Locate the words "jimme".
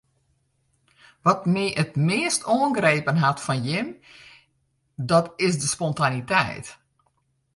3.67-3.93